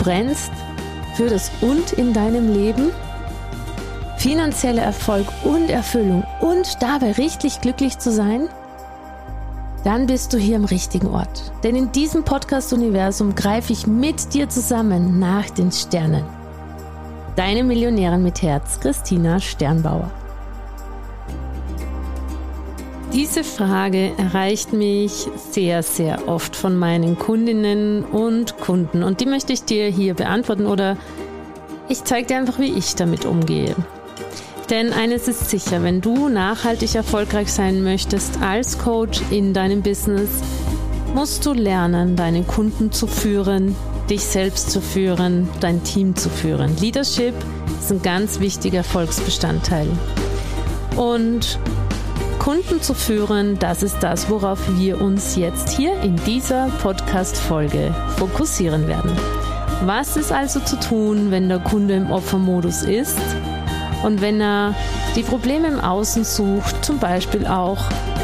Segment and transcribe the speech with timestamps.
[0.00, 0.50] Brennst
[1.14, 2.90] für das Und in deinem Leben,
[4.16, 8.48] finanzieller Erfolg und Erfüllung und dabei richtig glücklich zu sein?
[9.84, 11.52] Dann bist du hier im richtigen Ort.
[11.62, 16.24] Denn in diesem Podcast-Universum greife ich mit dir zusammen nach den Sternen.
[17.36, 20.10] Deine Millionärin mit Herz, Christina Sternbauer.
[23.12, 29.52] Diese Frage erreicht mich sehr, sehr oft von meinen Kundinnen und Kunden und die möchte
[29.52, 30.96] ich dir hier beantworten oder
[31.88, 33.74] ich zeige dir einfach, wie ich damit umgehe.
[34.70, 40.30] Denn eines ist sicher, wenn du nachhaltig erfolgreich sein möchtest als Coach in deinem Business,
[41.12, 43.74] musst du lernen, deine Kunden zu führen,
[44.08, 46.76] dich selbst zu führen, dein Team zu führen.
[46.80, 47.34] Leadership
[47.80, 49.88] ist ein ganz wichtiger Erfolgsbestandteil.
[50.96, 51.58] Und
[52.40, 58.88] Kunden zu führen, das ist das, worauf wir uns jetzt hier in dieser Podcast-Folge fokussieren
[58.88, 59.12] werden.
[59.84, 63.20] Was ist also zu tun, wenn der Kunde im Opfermodus ist
[64.02, 64.74] und wenn er
[65.16, 67.78] die Probleme im Außen sucht, zum Beispiel auch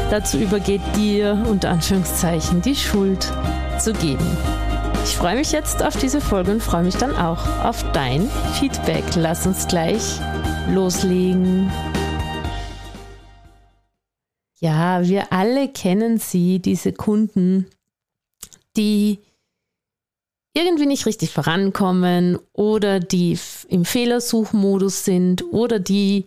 [0.09, 3.31] dazu übergeht, dir unter Anführungszeichen die Schuld
[3.77, 4.25] zu geben.
[5.03, 9.03] Ich freue mich jetzt auf diese Folge und freue mich dann auch auf dein Feedback.
[9.15, 10.19] Lass uns gleich
[10.73, 11.71] loslegen.
[14.59, 17.67] Ja, wir alle kennen sie, diese Kunden,
[18.75, 19.19] die
[20.53, 23.37] irgendwie nicht richtig vorankommen oder die
[23.69, 26.25] im Fehlersuchmodus sind oder die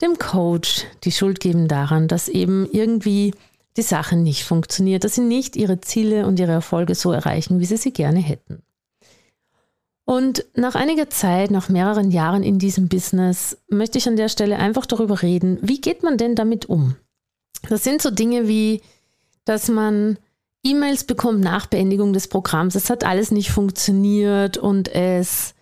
[0.00, 3.34] dem Coach die Schuld geben daran, dass eben irgendwie
[3.76, 7.66] die Sache nicht funktioniert, dass sie nicht ihre Ziele und ihre Erfolge so erreichen, wie
[7.66, 8.62] sie sie gerne hätten.
[10.04, 14.58] Und nach einiger Zeit, nach mehreren Jahren in diesem Business, möchte ich an der Stelle
[14.58, 16.96] einfach darüber reden, wie geht man denn damit um?
[17.68, 18.82] Das sind so Dinge wie,
[19.44, 20.18] dass man
[20.64, 22.74] E-Mails bekommt nach Beendigung des Programms.
[22.74, 25.54] Es hat alles nicht funktioniert und es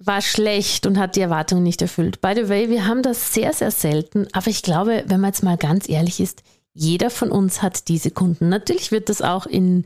[0.00, 2.20] war schlecht und hat die Erwartungen nicht erfüllt.
[2.20, 5.42] By the way, wir haben das sehr, sehr selten, aber ich glaube, wenn man jetzt
[5.42, 6.42] mal ganz ehrlich ist,
[6.72, 8.48] jeder von uns hat diese Kunden.
[8.48, 9.84] Natürlich wird das auch in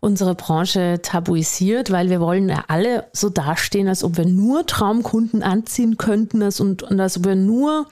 [0.00, 5.42] unserer Branche tabuisiert, weil wir wollen ja alle so dastehen, als ob wir nur Traumkunden
[5.42, 7.86] anziehen könnten und, und als ob wir nur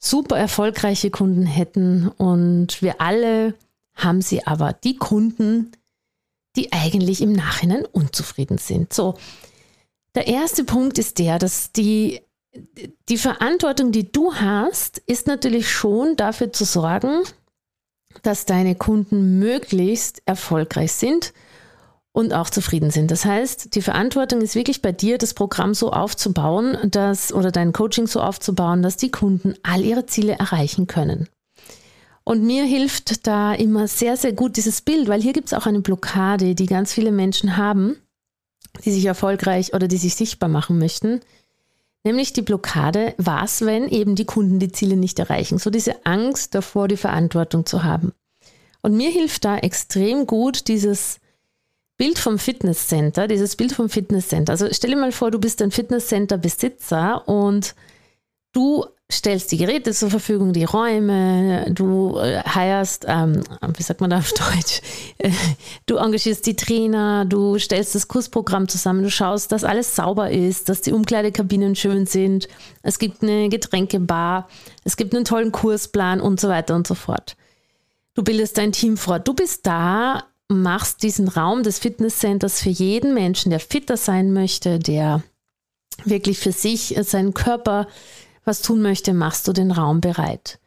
[0.00, 3.54] super erfolgreiche Kunden hätten und wir alle
[3.94, 5.72] haben sie aber die Kunden,
[6.56, 8.92] die eigentlich im Nachhinein unzufrieden sind.
[8.92, 9.14] So,
[10.14, 12.22] der erste Punkt ist der, dass die,
[13.08, 17.22] die Verantwortung, die du hast, ist natürlich schon dafür zu sorgen,
[18.22, 21.32] dass deine Kunden möglichst erfolgreich sind
[22.12, 23.10] und auch zufrieden sind.
[23.10, 27.72] Das heißt, die Verantwortung ist wirklich bei dir, das Programm so aufzubauen, dass oder dein
[27.72, 31.28] Coaching so aufzubauen, dass die Kunden all ihre Ziele erreichen können.
[32.24, 35.66] Und mir hilft da immer sehr, sehr gut dieses Bild, weil hier gibt es auch
[35.66, 37.96] eine Blockade, die ganz viele Menschen haben,
[38.84, 41.20] die sich erfolgreich oder die sich sichtbar machen möchten.
[42.04, 45.58] Nämlich die Blockade, was, wenn eben die Kunden die Ziele nicht erreichen.
[45.58, 48.12] So diese Angst davor, die Verantwortung zu haben.
[48.82, 51.20] Und mir hilft da extrem gut dieses
[52.00, 54.52] Bild vom Fitnesscenter, dieses Bild vom Fitnesscenter.
[54.52, 57.74] Also stell dir mal vor, du bist ein Fitnesscenter-Besitzer und
[58.52, 63.42] du stellst die Geräte zur Verfügung, die Räume, du äh, heierst, ähm,
[63.76, 64.80] wie sagt man da auf Deutsch,
[65.84, 70.70] du engagierst die Trainer, du stellst das Kursprogramm zusammen, du schaust, dass alles sauber ist,
[70.70, 72.48] dass die Umkleidekabinen schön sind,
[72.82, 74.48] es gibt eine Getränkebar,
[74.84, 77.36] es gibt einen tollen Kursplan und so weiter und so fort.
[78.14, 79.28] Du bildest dein Team fort.
[79.28, 84.78] Du bist da machst diesen Raum des Fitnesscenters für jeden Menschen, der fitter sein möchte,
[84.78, 85.22] der
[86.04, 87.86] wirklich für sich, äh, seinen Körper
[88.44, 90.58] was tun möchte, machst du den Raum bereit.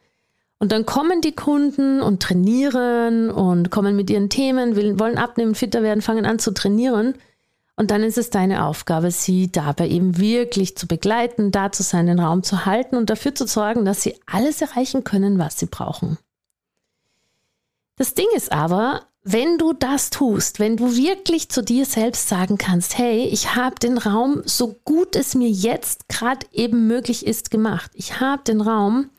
[0.60, 5.84] Und dann kommen die Kunden und trainieren und kommen mit ihren Themen, wollen abnehmen, fitter
[5.84, 7.16] werden, fangen an zu trainieren.
[7.76, 12.06] Und dann ist es deine Aufgabe, sie dabei eben wirklich zu begleiten, da zu sein,
[12.06, 15.66] den Raum zu halten und dafür zu sorgen, dass sie alles erreichen können, was sie
[15.66, 16.18] brauchen.
[17.98, 22.58] Das Ding ist aber, wenn du das tust, wenn du wirklich zu dir selbst sagen
[22.58, 27.50] kannst, hey, ich habe den Raum so gut es mir jetzt gerade eben möglich ist
[27.50, 27.92] gemacht.
[27.94, 29.10] Ich habe den Raum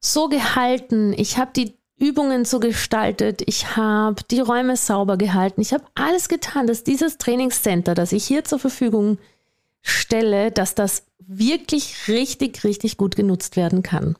[0.00, 5.72] so gehalten, ich habe die Übungen so gestaltet, ich habe die Räume sauber gehalten, ich
[5.72, 9.18] habe alles getan, dass dieses Trainingscenter, das ich hier zur Verfügung
[9.82, 14.16] stelle, dass das wirklich richtig, richtig gut genutzt werden kann.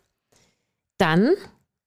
[0.96, 1.32] Dann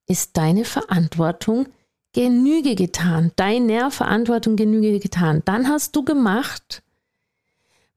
[0.06, 1.68] ist deine Verantwortung
[2.14, 5.42] Genüge getan, deiner Verantwortung Genüge getan.
[5.46, 6.82] Dann hast du gemacht,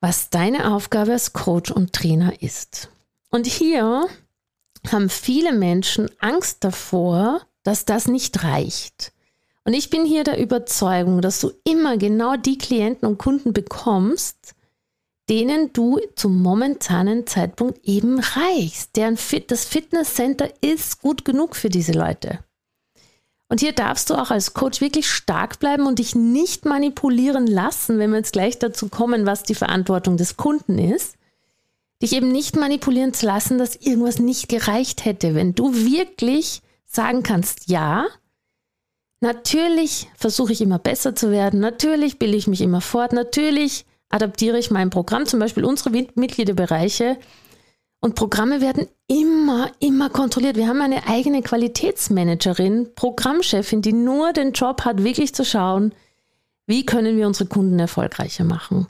[0.00, 2.90] was deine Aufgabe als Coach und Trainer ist.
[3.30, 4.06] Und hier
[4.90, 9.12] haben viele Menschen Angst davor, dass das nicht reicht.
[9.64, 14.54] Und ich bin hier der Überzeugung, dass du immer genau die Klienten und Kunden bekommst,
[15.28, 18.96] denen du zum momentanen Zeitpunkt eben reichst.
[18.96, 22.40] Deren Fit, das Fitnesscenter ist gut genug für diese Leute.
[23.52, 27.98] Und hier darfst du auch als Coach wirklich stark bleiben und dich nicht manipulieren lassen,
[27.98, 31.16] wenn wir jetzt gleich dazu kommen, was die Verantwortung des Kunden ist.
[32.00, 35.34] Dich eben nicht manipulieren zu lassen, dass irgendwas nicht gereicht hätte.
[35.34, 38.06] Wenn du wirklich sagen kannst, ja,
[39.20, 44.58] natürlich versuche ich immer besser zu werden, natürlich bilde ich mich immer fort, natürlich adaptiere
[44.58, 47.18] ich mein Programm, zum Beispiel unsere Mitgliederbereiche
[48.02, 50.56] und Programme werden immer, immer kontrolliert.
[50.56, 55.94] Wir haben eine eigene Qualitätsmanagerin, Programmchefin, die nur den Job hat, wirklich zu schauen,
[56.66, 58.88] wie können wir unsere Kunden erfolgreicher machen.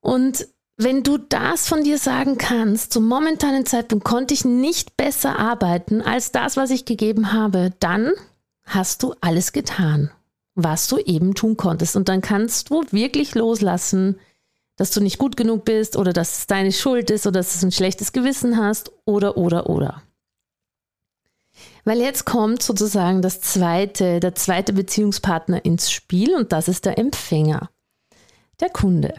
[0.00, 0.48] Und
[0.78, 6.00] wenn du das von dir sagen kannst, zum momentanen Zeitpunkt konnte ich nicht besser arbeiten
[6.00, 8.12] als das, was ich gegeben habe, dann
[8.64, 10.10] hast du alles getan,
[10.54, 11.94] was du eben tun konntest.
[11.94, 14.18] Und dann kannst du wirklich loslassen,
[14.80, 17.66] dass du nicht gut genug bist oder dass es deine Schuld ist oder dass du
[17.66, 20.02] ein schlechtes Gewissen hast oder, oder, oder.
[21.84, 26.96] Weil jetzt kommt sozusagen das zweite, der zweite Beziehungspartner ins Spiel und das ist der
[26.96, 27.68] Empfänger,
[28.60, 29.12] der Kunde.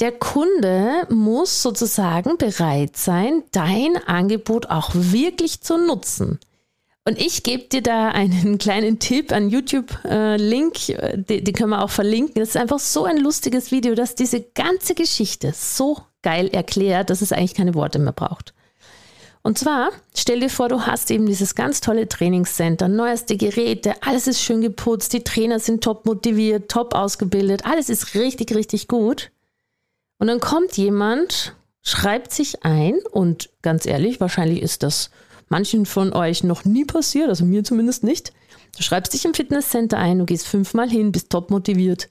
[0.00, 6.38] Der Kunde muss sozusagen bereit sein, dein Angebot auch wirklich zu nutzen.
[7.06, 11.82] Und ich gebe dir da einen kleinen Tipp, einen YouTube-Link, äh, die, die können wir
[11.82, 12.34] auch verlinken.
[12.40, 17.22] Das ist einfach so ein lustiges Video, das diese ganze Geschichte so geil erklärt, dass
[17.22, 18.52] es eigentlich keine Worte mehr braucht.
[19.42, 24.26] Und zwar, stell dir vor, du hast eben dieses ganz tolle Trainingscenter, neueste Geräte, alles
[24.26, 29.30] ist schön geputzt, die Trainer sind top motiviert, top ausgebildet, alles ist richtig, richtig gut.
[30.18, 35.10] Und dann kommt jemand, schreibt sich ein und ganz ehrlich, wahrscheinlich ist das
[35.48, 38.32] manchen von euch noch nie passiert, also mir zumindest nicht.
[38.76, 42.08] Du schreibst dich im Fitnesscenter ein, du gehst fünfmal hin, bist top motiviert.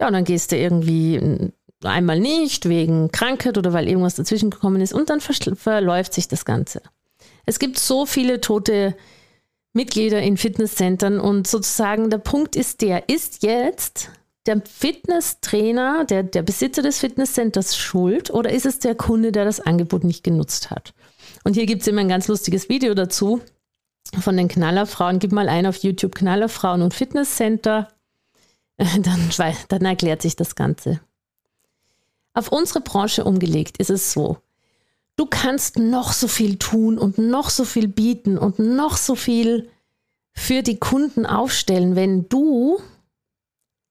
[0.00, 1.50] Ja, und dann gehst du irgendwie
[1.82, 6.44] einmal nicht wegen Krankheit oder weil irgendwas dazwischen gekommen ist und dann verläuft sich das
[6.44, 6.82] Ganze.
[7.46, 8.94] Es gibt so viele tote
[9.72, 14.10] Mitglieder in Fitnesscentern und sozusagen der Punkt ist der, ist jetzt
[14.46, 19.60] der Fitnesstrainer, der, der Besitzer des Fitnesscenters schuld oder ist es der Kunde, der das
[19.60, 20.94] Angebot nicht genutzt hat?
[21.44, 23.40] Und hier gibt es immer ein ganz lustiges Video dazu
[24.20, 25.18] von den Knallerfrauen.
[25.18, 27.88] Gib mal ein auf YouTube Knallerfrauen und Fitnesscenter.
[28.78, 29.32] Dann,
[29.66, 31.00] dann erklärt sich das Ganze.
[32.32, 34.36] Auf unsere Branche umgelegt ist es so.
[35.16, 39.68] Du kannst noch so viel tun und noch so viel bieten und noch so viel
[40.32, 42.80] für die Kunden aufstellen, wenn du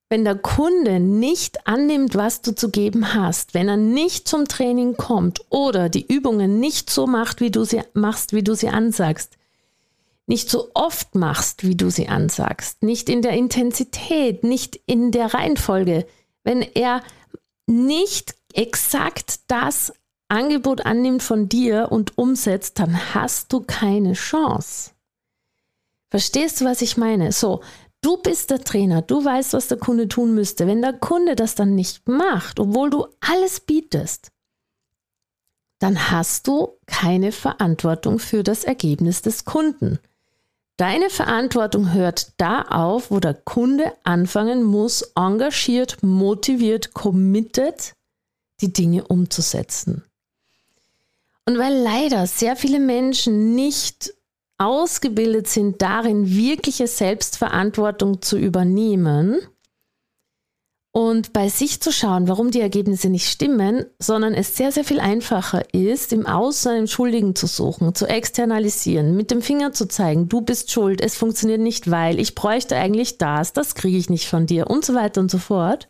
[0.09, 4.95] wenn der Kunde nicht annimmt, was du zu geben hast, wenn er nicht zum Training
[4.95, 9.37] kommt oder die Übungen nicht so macht, wie du sie machst, wie du sie ansagst,
[10.25, 15.33] nicht so oft machst, wie du sie ansagst, nicht in der Intensität, nicht in der
[15.33, 16.05] Reihenfolge,
[16.43, 17.01] wenn er
[17.65, 19.93] nicht exakt das
[20.29, 24.91] Angebot annimmt von dir und umsetzt, dann hast du keine Chance.
[26.09, 27.31] Verstehst du, was ich meine?
[27.31, 27.61] So,
[28.01, 30.67] Du bist der Trainer, du weißt, was der Kunde tun müsste.
[30.67, 34.31] Wenn der Kunde das dann nicht macht, obwohl du alles bietest,
[35.79, 39.99] dann hast du keine Verantwortung für das Ergebnis des Kunden.
[40.77, 47.93] Deine Verantwortung hört da auf, wo der Kunde anfangen muss, engagiert, motiviert, committed
[48.61, 50.03] die Dinge umzusetzen.
[51.45, 54.13] Und weil leider sehr viele Menschen nicht
[54.57, 59.39] ausgebildet sind, darin wirkliche Selbstverantwortung zu übernehmen
[60.97, 64.99] und bei sich zu schauen, warum die Ergebnisse nicht stimmen, sondern es sehr, sehr viel
[64.99, 70.27] einfacher ist, im Außen einen Schuldigen zu suchen, zu externalisieren, mit dem Finger zu zeigen,
[70.27, 74.27] du bist schuld, es funktioniert nicht, weil ich bräuchte eigentlich das, das kriege ich nicht
[74.27, 75.87] von dir und so weiter und so fort,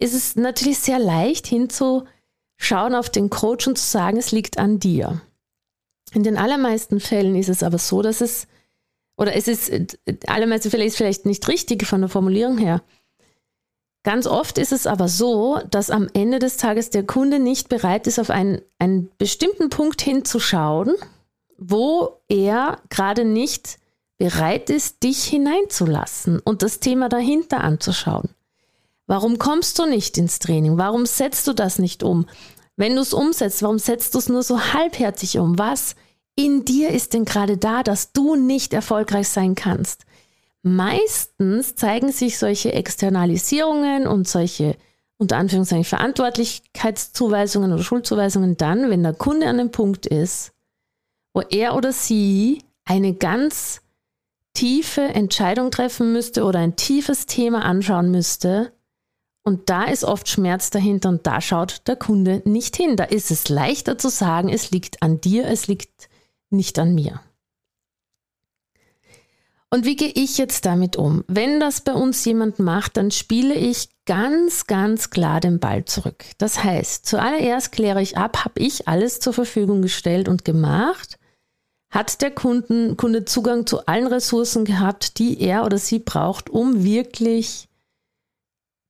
[0.00, 4.80] ist es natürlich sehr leicht hinzuschauen auf den Coach und zu sagen, es liegt an
[4.80, 5.20] dir.
[6.16, 8.46] In den allermeisten Fällen ist es aber so, dass es,
[9.18, 12.82] oder es ist, allermeisten Fälle ist vielleicht nicht richtig von der Formulierung her,
[14.02, 18.06] Ganz oft ist es aber so, dass am Ende des Tages der Kunde nicht bereit
[18.06, 20.94] ist, auf einen, einen bestimmten Punkt hinzuschauen,
[21.58, 23.80] wo er gerade nicht
[24.16, 28.28] bereit ist, dich hineinzulassen und das Thema dahinter anzuschauen.
[29.08, 30.78] Warum kommst du nicht ins Training?
[30.78, 32.26] Warum setzt du das nicht um?
[32.76, 35.58] Wenn du es umsetzt, warum setzt du es nur so halbherzig um?
[35.58, 35.96] Was
[36.36, 40.04] in dir ist denn gerade da, dass du nicht erfolgreich sein kannst?
[40.62, 44.76] Meistens zeigen sich solche Externalisierungen und solche
[45.18, 50.52] unter Anführungszeichen Verantwortlichkeitszuweisungen oder Schuldzuweisungen dann, wenn der Kunde an dem Punkt ist,
[51.32, 53.80] wo er oder sie eine ganz
[54.54, 58.72] tiefe Entscheidung treffen müsste oder ein tiefes Thema anschauen müsste.
[59.42, 62.96] Und da ist oft Schmerz dahinter und da schaut der Kunde nicht hin.
[62.96, 66.08] Da ist es leichter zu sagen, es liegt an dir, es liegt
[66.50, 67.20] nicht an mir.
[69.68, 71.24] Und wie gehe ich jetzt damit um?
[71.26, 76.24] Wenn das bei uns jemand macht, dann spiele ich ganz, ganz klar den Ball zurück.
[76.38, 81.18] Das heißt, zuallererst kläre ich ab, habe ich alles zur Verfügung gestellt und gemacht?
[81.90, 86.84] Hat der Kunden, Kunde Zugang zu allen Ressourcen gehabt, die er oder sie braucht, um
[86.84, 87.68] wirklich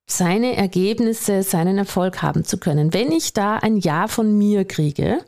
[0.08, 2.92] seine Ergebnisse, seinen Erfolg haben zu können?
[2.92, 5.24] Wenn ich da ein Ja von mir kriege,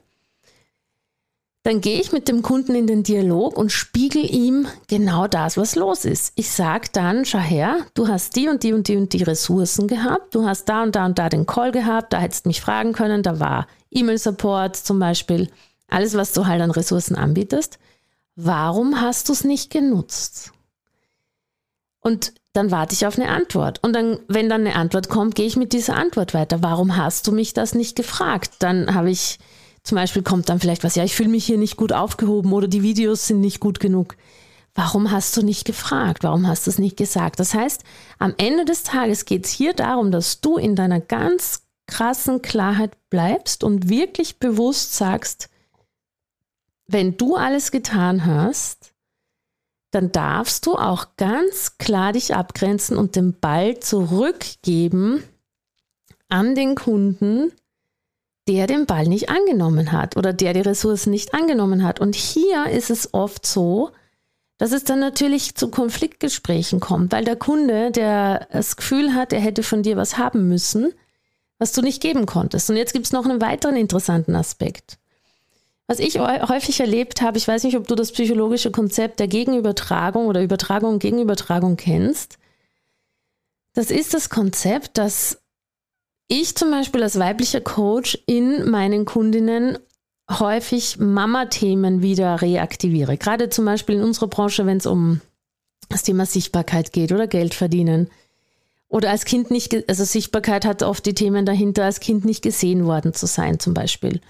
[1.68, 5.76] dann gehe ich mit dem Kunden in den Dialog und spiegel ihm genau das, was
[5.76, 6.32] los ist.
[6.34, 9.86] Ich sage dann, schau her, du hast die und die und die und die Ressourcen
[9.86, 12.62] gehabt, du hast da und da und da den Call gehabt, da hättest du mich
[12.62, 15.50] fragen können, da war E-Mail-Support zum Beispiel,
[15.88, 17.78] alles, was du halt an Ressourcen anbietest.
[18.34, 20.52] Warum hast du es nicht genutzt?
[22.00, 23.84] Und dann warte ich auf eine Antwort.
[23.84, 26.62] Und dann, wenn dann eine Antwort kommt, gehe ich mit dieser Antwort weiter.
[26.62, 28.52] Warum hast du mich das nicht gefragt?
[28.60, 29.38] Dann habe ich
[29.82, 32.68] zum Beispiel kommt dann vielleicht was, ja, ich fühle mich hier nicht gut aufgehoben oder
[32.68, 34.16] die Videos sind nicht gut genug.
[34.74, 36.22] Warum hast du nicht gefragt?
[36.22, 37.40] Warum hast du es nicht gesagt?
[37.40, 37.82] Das heißt,
[38.18, 42.96] am Ende des Tages geht es hier darum, dass du in deiner ganz krassen Klarheit
[43.10, 45.48] bleibst und wirklich bewusst sagst,
[46.86, 48.92] wenn du alles getan hast,
[49.90, 55.24] dann darfst du auch ganz klar dich abgrenzen und den Ball zurückgeben
[56.28, 57.52] an den Kunden,
[58.48, 62.00] der den Ball nicht angenommen hat oder der die Ressourcen nicht angenommen hat.
[62.00, 63.90] Und hier ist es oft so,
[64.56, 69.40] dass es dann natürlich zu Konfliktgesprächen kommt, weil der Kunde, der das Gefühl hat, er
[69.40, 70.94] hätte von dir was haben müssen,
[71.58, 72.70] was du nicht geben konntest.
[72.70, 74.98] Und jetzt gibt es noch einen weiteren interessanten Aspekt.
[75.86, 80.26] Was ich häufig erlebt habe, ich weiß nicht, ob du das psychologische Konzept der Gegenübertragung
[80.26, 82.38] oder Übertragung Gegenübertragung kennst.
[83.74, 85.38] Das ist das Konzept, dass
[86.28, 89.78] ich zum Beispiel als weiblicher Coach in meinen Kundinnen
[90.30, 93.16] häufig Mama-Themen wieder reaktiviere.
[93.16, 95.20] Gerade zum Beispiel in unserer Branche, wenn es um
[95.88, 98.10] das Thema Sichtbarkeit geht oder Geld verdienen.
[98.88, 102.84] Oder als Kind nicht, also Sichtbarkeit hat oft die Themen dahinter, als Kind nicht gesehen
[102.86, 104.20] worden zu sein zum Beispiel.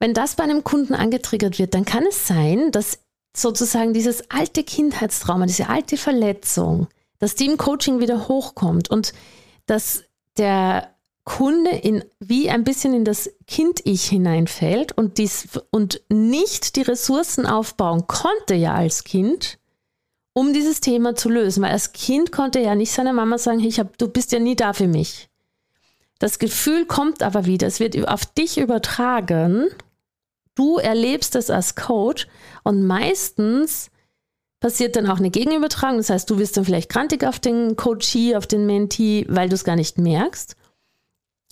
[0.00, 3.00] Wenn das bei einem Kunden angetriggert wird, dann kann es sein, dass
[3.36, 9.12] sozusagen dieses alte Kindheitstrauma, diese alte Verletzung, dass die im Coaching wieder hochkommt und
[9.66, 10.04] dass
[10.36, 10.94] der
[11.28, 17.44] Kunde in, wie ein bisschen in das Kind-Ich hineinfällt und, dies, und nicht die Ressourcen
[17.44, 19.58] aufbauen konnte ja als Kind,
[20.32, 21.62] um dieses Thema zu lösen.
[21.62, 24.56] Weil als Kind konnte ja nicht seiner Mama sagen, ich hab, du bist ja nie
[24.56, 25.28] da für mich.
[26.18, 29.66] Das Gefühl kommt aber wieder, es wird auf dich übertragen.
[30.54, 32.26] Du erlebst es als Coach
[32.64, 33.90] und meistens
[34.60, 35.98] passiert dann auch eine Gegenübertragung.
[35.98, 39.56] Das heißt, du wirst dann vielleicht krantig auf den Coachee, auf den Mentee, weil du
[39.56, 40.56] es gar nicht merkst.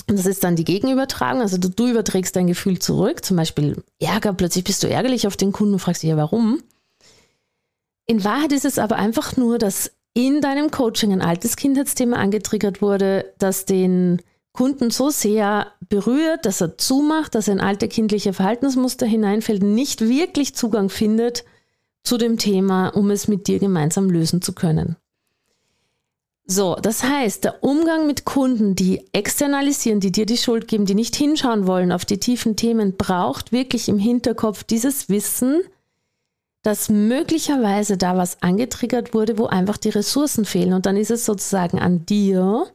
[0.09, 1.41] Und das ist dann die Gegenübertragung.
[1.41, 3.25] Also du, du, überträgst dein Gefühl zurück.
[3.25, 4.33] Zum Beispiel Ärger.
[4.33, 6.63] Plötzlich bist du ärgerlich auf den Kunden und fragst dich ja, warum.
[8.07, 12.81] In Wahrheit ist es aber einfach nur, dass in deinem Coaching ein altes Kindheitsthema angetriggert
[12.81, 14.23] wurde, das den
[14.53, 20.01] Kunden so sehr berührt, dass er zumacht, dass er in alte kindliche Verhaltensmuster hineinfällt, nicht
[20.01, 21.45] wirklich Zugang findet
[22.05, 24.97] zu dem Thema, um es mit dir gemeinsam lösen zu können.
[26.49, 30.95] So, das heißt, der Umgang mit Kunden, die externalisieren, die dir die Schuld geben, die
[30.95, 35.63] nicht hinschauen wollen auf die tiefen Themen, braucht wirklich im Hinterkopf dieses Wissen,
[36.63, 40.73] dass möglicherweise da was angetriggert wurde, wo einfach die Ressourcen fehlen.
[40.73, 42.67] Und dann ist es sozusagen an dir,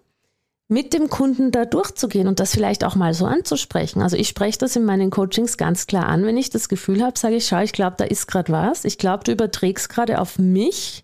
[0.67, 4.01] mit dem Kunden da durchzugehen und das vielleicht auch mal so anzusprechen.
[4.01, 6.25] Also ich spreche das in meinen Coachings ganz klar an.
[6.25, 8.85] Wenn ich das Gefühl habe, sage ich, schau, ich glaube, da ist gerade was.
[8.85, 11.03] Ich glaube, du überträgst gerade auf mich,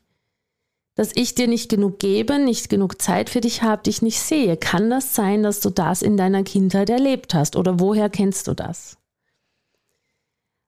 [0.98, 4.58] dass ich dir nicht genug gebe, nicht genug Zeit für dich habe, dich nicht sehe.
[4.58, 7.56] Kann das sein, dass du das in deiner Kindheit erlebt hast?
[7.56, 8.98] Oder woher kennst du das?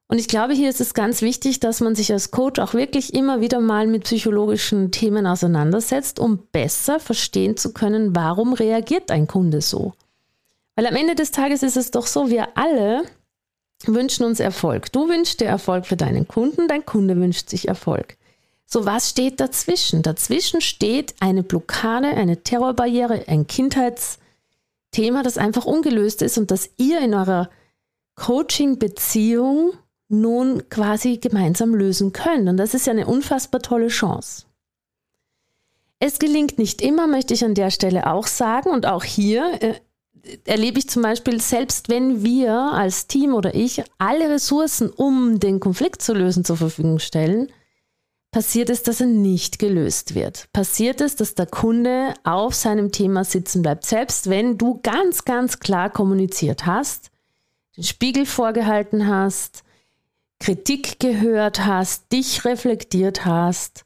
[0.07, 3.13] Und ich glaube, hier ist es ganz wichtig, dass man sich als Coach auch wirklich
[3.13, 9.27] immer wieder mal mit psychologischen Themen auseinandersetzt, um besser verstehen zu können, warum reagiert ein
[9.27, 9.93] Kunde so.
[10.75, 13.03] Weil am Ende des Tages ist es doch so, wir alle
[13.85, 14.91] wünschen uns Erfolg.
[14.91, 18.18] Du wünschst dir Erfolg für deinen Kunden, dein Kunde wünscht sich Erfolg.
[18.71, 20.03] So, was steht dazwischen?
[20.03, 27.01] Dazwischen steht eine Blockade, eine Terrorbarriere, ein Kindheitsthema, das einfach ungelöst ist und das ihr
[27.01, 27.49] in eurer
[28.13, 29.73] Coaching-Beziehung
[30.07, 32.47] nun quasi gemeinsam lösen können.
[32.47, 34.45] Und das ist ja eine unfassbar tolle Chance.
[35.97, 38.69] Es gelingt nicht immer, möchte ich an der Stelle auch sagen.
[38.69, 39.73] Und auch hier äh,
[40.45, 45.59] erlebe ich zum Beispiel, selbst wenn wir als Team oder ich alle Ressourcen, um den
[45.59, 47.51] Konflikt zu lösen, zur Verfügung stellen,
[48.31, 50.47] passiert es, dass er nicht gelöst wird.
[50.53, 53.85] Passiert es, dass der Kunde auf seinem Thema sitzen bleibt.
[53.85, 57.11] Selbst wenn du ganz, ganz klar kommuniziert hast,
[57.75, 59.63] den Spiegel vorgehalten hast,
[60.39, 63.85] Kritik gehört hast, dich reflektiert hast,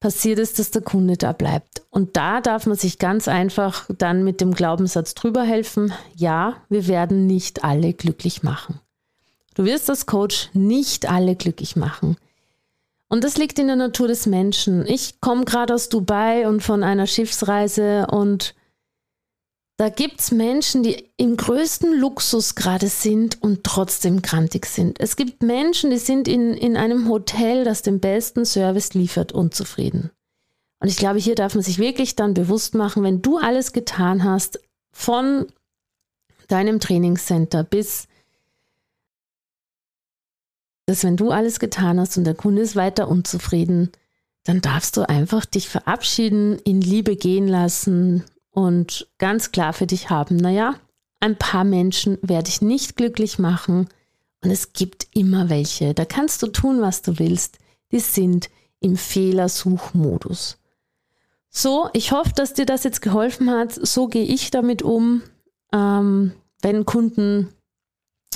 [0.00, 1.82] passiert es, dass der Kunde da bleibt.
[1.90, 6.86] Und da darf man sich ganz einfach dann mit dem Glaubenssatz drüber helfen, ja, wir
[6.88, 8.80] werden nicht alle glücklich machen.
[9.54, 12.16] Du wirst als Coach nicht alle glücklich machen.
[13.12, 14.86] Und das liegt in der Natur des Menschen.
[14.86, 18.54] Ich komme gerade aus Dubai und von einer Schiffsreise und
[19.76, 24.98] da gibt es Menschen, die im größten Luxus gerade sind und trotzdem krantig sind.
[24.98, 30.10] Es gibt Menschen, die sind in, in einem Hotel, das den besten Service liefert, unzufrieden.
[30.80, 34.24] Und ich glaube, hier darf man sich wirklich dann bewusst machen, wenn du alles getan
[34.24, 34.58] hast,
[34.90, 35.48] von
[36.48, 38.08] deinem Trainingscenter bis
[40.86, 43.92] dass wenn du alles getan hast und der Kunde ist weiter unzufrieden,
[44.44, 50.10] dann darfst du einfach dich verabschieden, in Liebe gehen lassen, und ganz klar für dich
[50.10, 50.74] haben, naja,
[51.20, 53.88] ein paar Menschen werde ich nicht glücklich machen
[54.42, 55.94] und es gibt immer welche.
[55.94, 57.58] Da kannst du tun, was du willst.
[57.92, 60.58] Die sind im Fehlersuchmodus.
[61.48, 63.72] So, ich hoffe, dass dir das jetzt geholfen hat.
[63.72, 65.22] So gehe ich damit um,
[65.72, 67.48] ähm, wenn Kunden,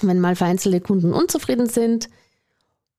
[0.03, 2.09] wenn mal vereinzelte Kunden unzufrieden sind.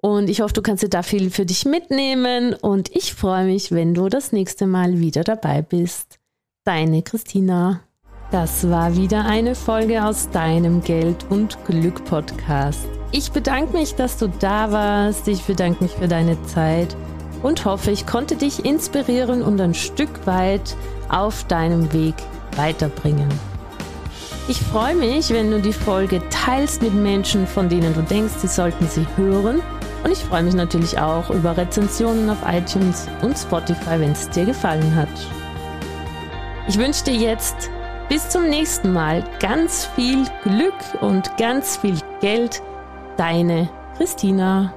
[0.01, 2.53] Und ich hoffe, du kannst dir da viel für dich mitnehmen.
[2.53, 6.19] Und ich freue mich, wenn du das nächste Mal wieder dabei bist.
[6.65, 7.81] Deine Christina.
[8.29, 12.85] Das war wieder eine Folge aus deinem Geld und Glück Podcast.
[13.11, 15.27] Ich bedanke mich, dass du da warst.
[15.29, 16.95] Ich bedanke mich für deine Zeit
[17.41, 20.75] und hoffe, ich konnte dich inspirieren und ein Stück weit
[21.07, 22.15] auf deinem Weg
[22.57, 23.29] weiterbringen.
[24.49, 28.47] Ich freue mich, wenn du die Folge teilst mit Menschen, von denen du denkst, sie
[28.47, 29.61] sollten sie hören.
[30.03, 34.45] Und ich freue mich natürlich auch über Rezensionen auf iTunes und Spotify, wenn es dir
[34.45, 35.09] gefallen hat.
[36.67, 37.69] Ich wünsche dir jetzt
[38.09, 42.61] bis zum nächsten Mal ganz viel Glück und ganz viel Geld.
[43.17, 44.73] Deine Christina.